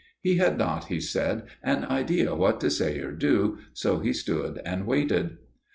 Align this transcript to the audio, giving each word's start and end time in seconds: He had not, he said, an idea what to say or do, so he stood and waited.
He 0.19 0.37
had 0.37 0.57
not, 0.57 0.85
he 0.85 0.99
said, 0.99 1.43
an 1.61 1.85
idea 1.85 2.33
what 2.33 2.59
to 2.61 2.71
say 2.71 2.97
or 3.01 3.11
do, 3.11 3.59
so 3.73 3.99
he 3.99 4.13
stood 4.13 4.59
and 4.65 4.87
waited. 4.87 5.37